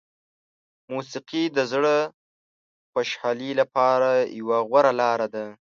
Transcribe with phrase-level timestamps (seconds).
[0.93, 1.95] موسیقي د زړه
[2.91, 5.45] خوشحالي لپاره یوه غوره لاره ده.